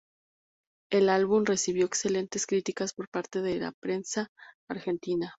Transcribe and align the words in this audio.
El 0.91 1.09
álbum 1.09 1.45
recibió 1.45 1.85
excelentes 1.85 2.47
críticas 2.47 2.91
por 2.95 3.07
parte 3.07 3.43
de 3.43 3.57
la 3.57 3.71
prensa 3.79 4.29
argentina. 4.67 5.29